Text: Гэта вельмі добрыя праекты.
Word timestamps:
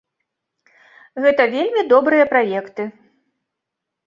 Гэта 1.25 1.43
вельмі 1.57 1.81
добрыя 1.93 2.25
праекты. 2.33 2.83